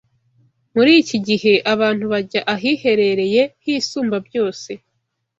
Muri 0.75 0.91
iki 1.01 1.17
gihe 1.27 1.53
abantu 1.73 2.05
bajya 2.13 2.41
ahiherereye 2.53 3.41
h’Isumbabyose 3.61 4.71